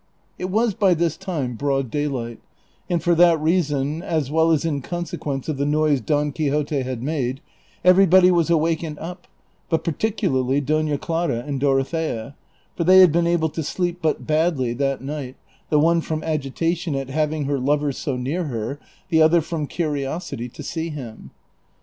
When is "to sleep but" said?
13.53-14.25